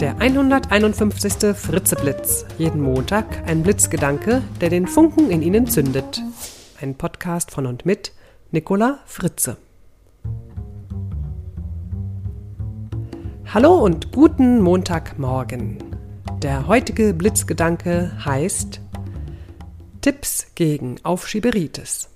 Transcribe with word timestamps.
Der 0.00 0.18
151. 0.18 1.54
Fritzeblitz. 1.54 2.46
Jeden 2.56 2.80
Montag 2.80 3.46
ein 3.46 3.62
Blitzgedanke, 3.62 4.40
der 4.58 4.70
den 4.70 4.86
Funken 4.86 5.30
in 5.30 5.42
Ihnen 5.42 5.66
zündet. 5.66 6.22
Ein 6.80 6.94
Podcast 6.94 7.50
von 7.50 7.66
und 7.66 7.84
mit 7.84 8.14
Nicola 8.50 9.00
Fritze. 9.04 9.58
Hallo 13.52 13.74
und 13.74 14.10
guten 14.10 14.62
Montagmorgen. 14.62 15.76
Der 16.40 16.66
heutige 16.66 17.12
Blitzgedanke 17.12 18.10
heißt 18.24 18.80
Tipps 20.00 20.46
gegen 20.54 20.96
Aufschieberitis. 21.02 22.09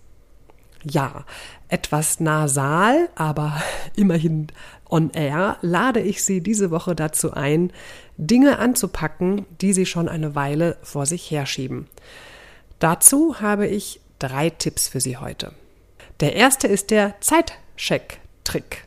Ja, 0.85 1.25
etwas 1.69 2.21
nasal, 2.21 3.09
aber 3.15 3.61
immerhin 3.97 4.49
on 4.89 5.11
air 5.11 5.57
lade 5.63 6.01
ich 6.01 6.23
Sie 6.23 6.41
diese 6.41 6.71
Woche 6.71 6.95
dazu 6.95 7.33
ein, 7.33 7.73
Dinge 8.17 8.59
anzupacken, 8.59 9.47
die 9.61 9.73
Sie 9.73 9.87
schon 9.87 10.09
eine 10.09 10.35
Weile 10.35 10.77
vor 10.83 11.07
sich 11.07 11.31
herschieben. 11.31 11.89
Dazu 12.79 13.41
habe 13.41 13.67
ich 13.67 14.01
drei 14.19 14.51
Tipps 14.51 14.89
für 14.89 15.01
Sie 15.01 15.17
heute. 15.17 15.53
Der 16.21 16.37
erste 16.37 16.69
ist 16.69 16.91
der 16.91 17.15
Zeitcheck-Trick. 17.21 18.85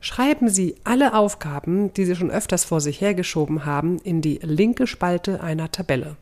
Schreiben 0.00 0.48
Sie 0.48 0.74
alle 0.82 1.14
Aufgaben, 1.14 1.94
die 1.94 2.04
Sie 2.04 2.16
schon 2.16 2.30
öfters 2.30 2.64
vor 2.64 2.80
sich 2.80 3.00
hergeschoben 3.00 3.64
haben, 3.64 3.98
in 4.00 4.20
die 4.20 4.40
linke 4.42 4.88
Spalte 4.88 5.40
einer 5.40 5.70
Tabelle. 5.70 6.16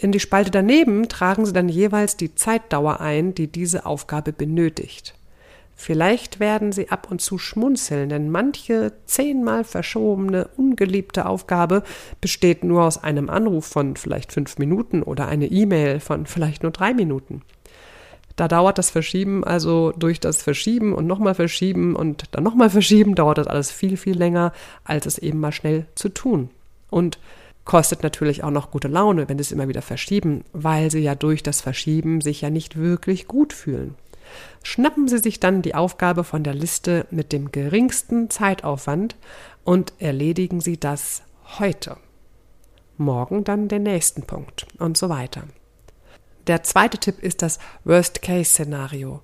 In 0.00 0.12
die 0.12 0.20
Spalte 0.20 0.52
daneben 0.52 1.08
tragen 1.08 1.44
Sie 1.44 1.52
dann 1.52 1.68
jeweils 1.68 2.16
die 2.16 2.36
Zeitdauer 2.36 3.00
ein, 3.00 3.34
die 3.34 3.48
diese 3.48 3.84
Aufgabe 3.84 4.32
benötigt. 4.32 5.14
Vielleicht 5.74 6.38
werden 6.38 6.70
Sie 6.70 6.88
ab 6.88 7.08
und 7.10 7.20
zu 7.20 7.36
schmunzeln, 7.36 8.08
denn 8.08 8.30
manche 8.30 8.92
zehnmal 9.06 9.64
verschobene, 9.64 10.48
ungeliebte 10.56 11.26
Aufgabe 11.26 11.82
besteht 12.20 12.62
nur 12.62 12.84
aus 12.84 13.02
einem 13.02 13.28
Anruf 13.28 13.66
von 13.66 13.96
vielleicht 13.96 14.32
fünf 14.32 14.58
Minuten 14.58 15.02
oder 15.02 15.26
eine 15.26 15.46
E-Mail 15.46 15.98
von 15.98 16.26
vielleicht 16.26 16.62
nur 16.62 16.72
drei 16.72 16.94
Minuten. 16.94 17.42
Da 18.36 18.46
dauert 18.46 18.78
das 18.78 18.90
Verschieben 18.90 19.42
also 19.42 19.92
durch 19.96 20.20
das 20.20 20.42
Verschieben 20.42 20.94
und 20.94 21.08
nochmal 21.08 21.34
Verschieben 21.34 21.96
und 21.96 22.24
dann 22.30 22.44
nochmal 22.44 22.70
Verschieben 22.70 23.16
dauert 23.16 23.38
das 23.38 23.48
alles 23.48 23.72
viel, 23.72 23.96
viel 23.96 24.16
länger, 24.16 24.52
als 24.84 25.06
es 25.06 25.18
eben 25.18 25.40
mal 25.40 25.50
schnell 25.50 25.86
zu 25.96 26.08
tun. 26.08 26.50
Und 26.88 27.18
kostet 27.68 28.02
natürlich 28.02 28.42
auch 28.42 28.50
noch 28.50 28.70
gute 28.70 28.88
Laune, 28.88 29.28
wenn 29.28 29.36
sie 29.36 29.42
es 29.42 29.52
immer 29.52 29.68
wieder 29.68 29.82
verschieben, 29.82 30.42
weil 30.54 30.90
sie 30.90 31.00
ja 31.00 31.14
durch 31.14 31.42
das 31.42 31.60
Verschieben 31.60 32.22
sich 32.22 32.40
ja 32.40 32.48
nicht 32.48 32.78
wirklich 32.78 33.28
gut 33.28 33.52
fühlen. 33.52 33.94
Schnappen 34.62 35.06
Sie 35.06 35.18
sich 35.18 35.38
dann 35.38 35.60
die 35.60 35.74
Aufgabe 35.74 36.24
von 36.24 36.42
der 36.42 36.54
Liste 36.54 37.06
mit 37.10 37.30
dem 37.30 37.52
geringsten 37.52 38.30
Zeitaufwand 38.30 39.16
und 39.64 39.92
erledigen 39.98 40.62
Sie 40.62 40.80
das 40.80 41.22
heute. 41.58 41.98
Morgen 42.96 43.44
dann 43.44 43.68
den 43.68 43.82
nächsten 43.82 44.22
Punkt 44.22 44.66
und 44.78 44.96
so 44.96 45.10
weiter. 45.10 45.44
Der 46.46 46.62
zweite 46.62 46.96
Tipp 46.96 47.22
ist 47.22 47.42
das 47.42 47.58
Worst-Case-Szenario. 47.84 49.20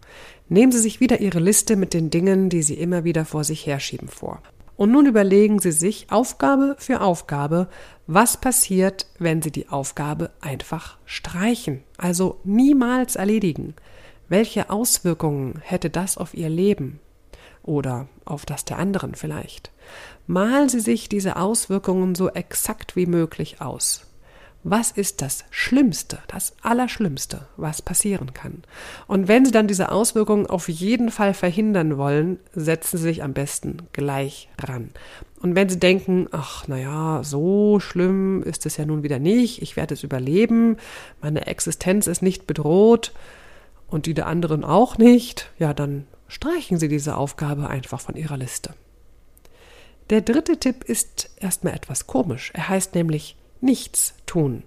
Nehmen 0.51 0.71
Sie 0.71 0.81
sich 0.81 1.01
wieder 1.01 1.21
Ihre 1.21 1.41
Liste 1.41 1.77
mit 1.77 1.95
den 1.95 2.11
Dingen, 2.11 2.51
die 2.51 2.63
Sie 2.63 2.75
immer 2.75 3.05
wieder 3.05 3.25
vor 3.25 3.43
sich 3.43 3.67
herschieben 3.67 4.09
vor. 4.09 4.43
Und 4.77 4.91
nun 4.91 5.07
überlegen 5.07 5.61
Sie 5.61 5.73
sich 5.73 6.07
Aufgabe 6.11 6.77
für 6.79 7.01
Aufgabe, 7.01 7.69
was 8.07 8.37
passiert, 8.37 9.07
wenn 9.19 9.41
Sie 9.41 9.51
die 9.51 9.69
Aufgabe 9.69 10.31
einfach 10.41 10.99
streichen, 11.05 11.83
also 11.97 12.41
niemals 12.45 13.17
erledigen. 13.17 13.75
Welche 14.29 14.71
Auswirkungen 14.71 15.61
hätte 15.63 15.91
das 15.91 16.19
auf 16.19 16.35
Ihr 16.35 16.49
Leben? 16.49 16.99
Oder 17.63 18.09
auf 18.25 18.47
das 18.47 18.65
der 18.65 18.79
anderen 18.79 19.15
vielleicht? 19.15 19.71
Malen 20.27 20.69
Sie 20.69 20.81
sich 20.81 21.09
diese 21.09 21.37
Auswirkungen 21.37 22.15
so 22.15 22.31
exakt 22.31 22.97
wie 22.97 23.07
möglich 23.07 23.61
aus. 23.61 24.07
Was 24.67 24.91
ist 24.91 25.21
das 25.21 25.45
Schlimmste, 25.51 26.21
das 26.27 26.55
Allerschlimmste, 26.63 27.47
was 27.59 27.83
passieren 27.83 28.33
kann? 28.33 28.63
Und 29.07 29.29
wenn 29.29 29.45
Sie 29.45 29.51
dann 29.51 29.69
diese 29.69 29.93
Auswirkungen 29.93 30.47
auf 30.47 30.71
jeden 30.71 31.11
Fall 31.11 31.35
verhindern 31.35 31.99
wollen, 31.99 32.39
setzen 32.55 32.97
Sie 32.97 33.03
sich 33.03 33.23
am 33.23 33.35
besten 33.35 33.83
gleich 33.93 34.49
ran. 34.59 34.89
Und 35.43 35.55
wenn 35.55 35.69
Sie 35.69 35.79
denken, 35.79 36.29
ach, 36.33 36.67
naja, 36.67 37.21
so 37.23 37.79
schlimm 37.79 38.43
ist 38.43 38.65
es 38.65 38.79
ja 38.79 38.87
nun 38.87 39.03
wieder 39.03 39.19
nicht, 39.19 39.61
ich 39.61 39.77
werde 39.77 39.93
es 39.93 40.03
überleben, 40.03 40.79
meine 41.21 41.47
Existenz 41.47 42.07
ist 42.07 42.23
nicht 42.23 42.47
bedroht 42.47 43.13
und 43.87 44.07
die 44.07 44.15
der 44.15 44.27
anderen 44.27 44.65
auch 44.65 44.97
nicht, 44.97 45.53
ja, 45.59 45.75
dann 45.75 46.07
streichen 46.27 46.79
Sie 46.79 46.89
diese 46.89 47.19
Aufgabe 47.19 47.69
einfach 47.69 48.01
von 48.01 48.17
Ihrer 48.17 48.39
Liste. 48.39 48.73
Der 50.09 50.23
dritte 50.23 50.57
Tipp 50.57 50.85
ist 50.85 51.29
erstmal 51.37 51.75
etwas 51.75 52.07
komisch. 52.07 52.51
Er 52.55 52.71
heißt 52.71 52.95
nämlich 52.95 53.37
nichts 53.61 54.15
tun. 54.35 54.65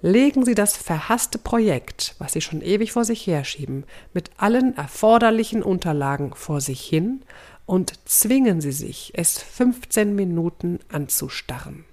Legen 0.00 0.44
Sie 0.44 0.54
das 0.54 0.76
verhasste 0.76 1.38
Projekt, 1.38 2.14
was 2.18 2.32
Sie 2.32 2.40
schon 2.40 2.62
ewig 2.62 2.92
vor 2.92 3.04
sich 3.04 3.26
herschieben, 3.26 3.84
mit 4.14 4.30
allen 4.38 4.76
erforderlichen 4.76 5.62
Unterlagen 5.62 6.34
vor 6.34 6.60
sich 6.60 6.80
hin 6.80 7.22
und 7.66 7.92
zwingen 8.08 8.60
Sie 8.62 8.72
sich, 8.72 9.12
es 9.14 9.42
15 9.42 10.14
Minuten 10.14 10.78
anzustarren. 10.90 11.84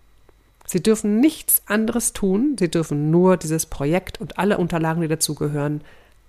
Sie 0.66 0.82
dürfen 0.82 1.20
nichts 1.20 1.64
anderes 1.66 2.14
tun, 2.14 2.56
Sie 2.58 2.72
dürfen 2.72 3.12
nur 3.12 3.38
dieses 3.38 3.66
Projekt 3.66 4.22
und 4.22 4.38
alle 4.40 4.58
Unterlagen, 4.58 5.02
die 5.02 5.08
dazugehören, 5.10 5.82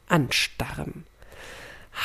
anstarren. 0.09 1.04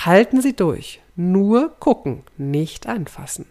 Halten 0.05 0.41
Sie 0.41 0.55
durch, 0.55 1.01
nur 1.15 1.69
gucken, 1.79 2.23
nicht 2.37 2.87
anfassen. 2.87 3.45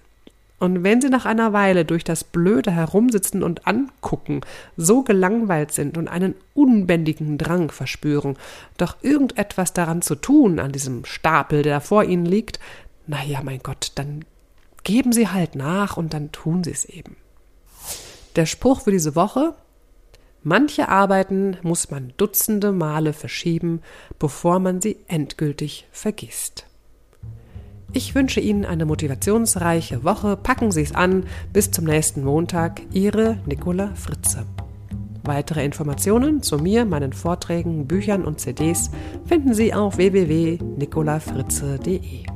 Und 0.60 0.84
wenn 0.84 1.00
sie 1.00 1.08
nach 1.08 1.24
einer 1.24 1.52
Weile 1.52 1.84
durch 1.84 2.04
das 2.04 2.22
Blöde 2.22 2.70
herumsitzen 2.70 3.42
und 3.42 3.66
angucken, 3.66 4.42
so 4.76 5.02
gelangweilt 5.02 5.72
sind 5.72 5.96
und 5.98 6.06
einen 6.06 6.34
unbändigen 6.54 7.38
Drang 7.38 7.70
verspüren, 7.70 8.36
doch 8.76 8.96
irgendetwas 9.02 9.72
daran 9.72 10.02
zu 10.02 10.14
tun, 10.14 10.60
an 10.60 10.70
diesem 10.70 11.06
Stapel, 11.06 11.62
der 11.62 11.80
vor 11.80 12.04
ihnen 12.04 12.26
liegt, 12.26 12.60
na 13.06 13.24
ja, 13.24 13.42
mein 13.42 13.60
Gott, 13.62 13.92
dann 13.94 14.24
geben 14.84 15.12
sie 15.12 15.28
halt 15.28 15.54
nach 15.56 15.96
und 15.96 16.14
dann 16.14 16.30
tun 16.30 16.62
sie 16.62 16.72
es 16.72 16.84
eben. 16.84 17.16
Der 18.36 18.46
Spruch 18.46 18.82
für 18.82 18.92
diese 18.92 19.16
Woche 19.16 19.54
Manche 20.42 20.88
Arbeiten 20.88 21.58
muss 21.60 21.90
man 21.90 22.14
dutzende 22.16 22.72
Male 22.72 23.12
verschieben, 23.12 23.82
bevor 24.18 24.58
man 24.58 24.80
sie 24.80 24.96
endgültig 25.06 25.86
vergisst. 25.92 26.64
Ich 27.92 28.14
wünsche 28.14 28.38
Ihnen 28.40 28.64
eine 28.64 28.86
motivationsreiche 28.86 30.04
Woche. 30.04 30.36
Packen 30.36 30.70
Sie 30.70 30.82
es 30.82 30.94
an. 30.94 31.24
Bis 31.52 31.72
zum 31.72 31.86
nächsten 31.86 32.24
Montag. 32.24 32.82
Ihre 32.92 33.38
Nicola 33.46 33.90
Fritze. 33.94 34.46
Weitere 35.24 35.64
Informationen 35.64 36.42
zu 36.42 36.58
mir, 36.58 36.84
meinen 36.84 37.12
Vorträgen, 37.12 37.86
Büchern 37.86 38.24
und 38.24 38.40
CDs 38.40 38.90
finden 39.26 39.54
Sie 39.54 39.72
auf 39.74 39.96
www.nicolafritze.de. 39.96 42.29